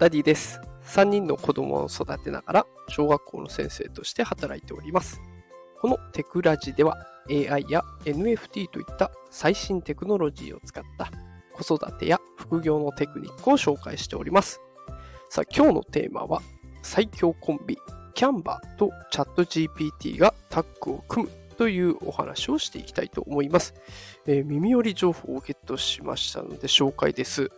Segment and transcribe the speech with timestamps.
[0.00, 0.60] ダディです。
[0.86, 5.20] 3人の子供を育てながら小学校の先生として働いております。
[5.80, 6.98] このテクラジでは
[7.30, 11.10] AI や NFT といった最新テクノロジーを使った
[11.52, 14.60] 子育てや副業のテクニックを紹介しております。
[15.30, 16.42] さあ今日のテーマは
[16.82, 17.78] 最強コンビ
[18.14, 23.74] キャンバーとチャット GPT がタッグを組むというお話をしていきたいと思います。
[24.26, 27.50] えー、耳寄り情報をゲットしましたので紹介です。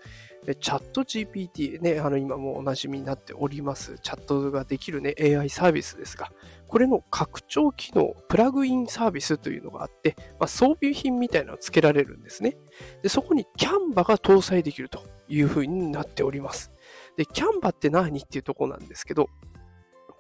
[0.60, 6.30] チャット GPT ね、あの今もおなじみになっております、チャットができるね、AI サービスですが、
[6.68, 12.56] これの拡張機能、プラグインサービスというのがあって、まあ、装備品みたいなのを付けられるんですね。
[13.02, 16.72] で、そこにキャンバが搭載できるというふうになっております。
[17.16, 19.28] で、キャンバって何っていうとこなんですけど、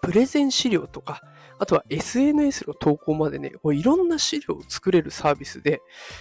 [0.02, 1.20] プレゼン資料とか、
[1.58, 5.80] あとは SNS の投稿までね、もういろんな資料を作れるサービスで、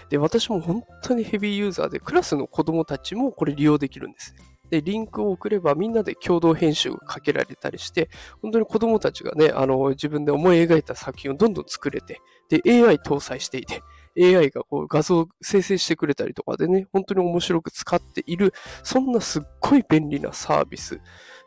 [0.10, 4.36] で、私も本当にヘビーユーザーで、クラスの子供たちもこれ利用できるんです。
[4.70, 8.10] で、リンクを送ればみんなで共同編集がかけられたりして、
[8.42, 13.82] 本当に子供たちがね、あの、自分で思い描いた作品をどんどん作れて、で、AI 搭載していて、
[14.18, 20.99] AI がこう画像を生成してくれたりとかでね、本当に面白く使っている、そんなすっごい便利なサービス。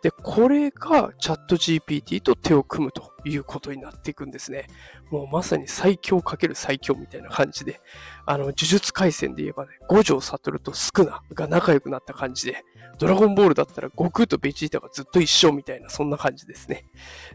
[0.02, 4.66] で、これがチャット GPT と手を組むということになっていくんですね。
[5.10, 7.80] もうまさに最強かける最強みたいな感じで、
[8.24, 12.64] あの、呪術回戦で言えばね、五条悟とスクナが仲良くなった感じで、
[12.98, 16.84] ドラゴンボールだったら悟空とベジータがずっと一緒みたいな、そんな感じですね。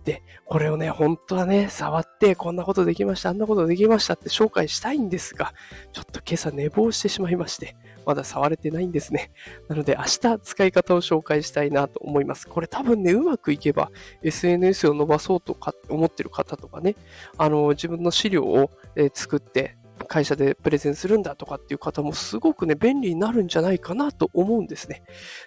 [0.04, 5.54] で、これをね、本当はね、触ってこんなことできました、あんなことできましたって紹介したいんですが、
[5.92, 9.32] ちょっと今朝寝坊してしまいまして、まだ触れてないんですね。
[9.68, 12.48] なので明日使い方を紹介したいなと思います。
[12.48, 16.96] これ多分ね、うまくいけば SNS を伸ばそうとか思ってる方とかね、
[17.38, 19.76] あの、自分の資料を、え作って
[20.08, 25.04] 会社でプレゼンするんだとかっていう方もすごくね、便利になるんじゃないかなと思うんですね。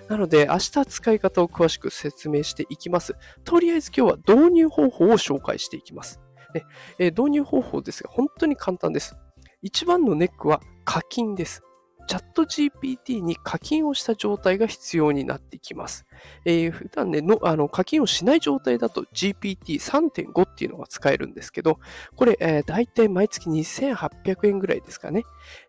[0.09, 3.17] なので、明日使い方を詳しく説明していきます。
[3.45, 6.20] とりあえず今日は導入方法を紹介していきます。
[6.55, 6.64] ね
[6.98, 9.17] え導入方法ですが、本当に簡単です。
[9.63, 11.63] 一番のネックは課金です。
[12.06, 16.06] チャット GPT に課金をした状態が必要になってきます。
[16.44, 21.78] えー、普段ねのあの課金をしない状態だと GPT3.5 っていうのが使えるんですけど、
[22.14, 25.24] これ、えー、大体毎月2800円ぐらいですかね。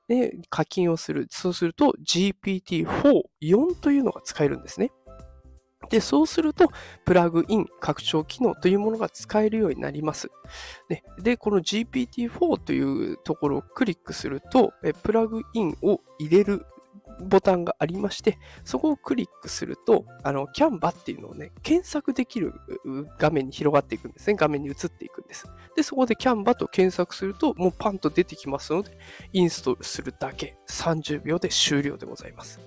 [0.08, 1.28] で、課金をする。
[1.30, 2.86] そうすると GPT4、
[3.42, 4.92] 4というのが使えるんですね。
[5.90, 6.72] で、そうすると、
[7.06, 10.30] プラグイン、拡張機能というものが使えるようになります。
[10.90, 16.66] で、でこの GPT-4 というところをクリックすると、プラグインを入れる
[17.20, 22.54] ボタンがありまして、そこをクリックすると、あの、キャンバっていうのをね、検索できる
[23.18, 24.36] 画面に広がっていくんですね。
[24.36, 25.48] 画面に移っていくんです。
[25.76, 28.98] で、そこでキャンバと検索すると、もうパンと出てきますので、
[29.34, 32.60] インストールするだけ、30秒で終了でございます。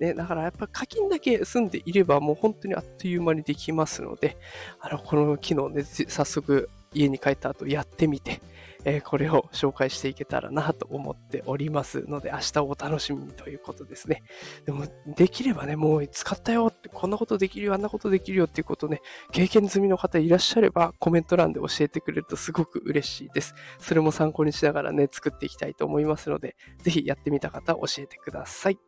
[0.00, 4.36] ね、だからやっぱ課金だけ済んでいれば、もう本当にあっという間にできますので、
[4.80, 8.40] あの、この機能ね、早速家に帰った後やってみて、
[8.84, 14.22] え、これを紹介していけたらなと思っておりますので、明日をお楽しみにということですね。
[14.64, 19.00] でも、できればね、もう使ったよって、こんなことできるよ、あんなことできるよっていうことね、
[19.30, 23.54] 経験済みの方いらっしゃれば、コメント欄で教えてくれるとすごく嬉しいです。
[23.78, 28.78] それも参考にしながらね、作っていきたいと思いますので、ぜひやってみた方教えてください。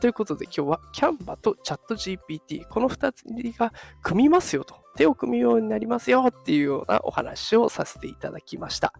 [0.00, 3.24] ということで今日は Canva と ChatGPT、この2つ
[3.58, 3.72] が
[4.02, 4.87] 組みますよと。
[4.98, 8.92] 手を組むようになりますよっていうようなお話をさせていただきました。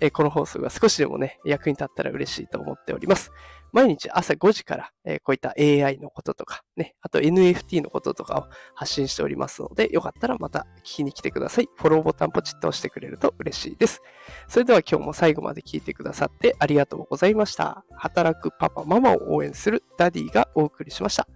[0.00, 3.30] え、この放送が少しでもね、役に立ったら嬉しいと思っております。
[3.72, 8.44] 毎日朝5時から、え、こういった AI のこととか、ね、あと NFT のこととかを
[8.74, 11.68] 発信しておりますので、よかったらまた聞きに来てください。
[11.76, 14.02] フォローボタンポチッと押してくれると嬉しいです。
[14.48, 17.84] それでは今日も最後まで聞いてくださってありがとうございました。
[17.92, 21.28] 働くパパ、ママを応援するダディがお送りしました。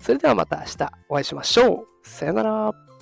[0.00, 1.86] それではまた明日お会いしましょう。
[2.02, 2.95] さよなら。